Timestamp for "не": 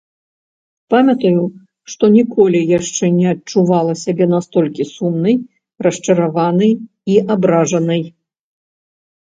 3.19-3.27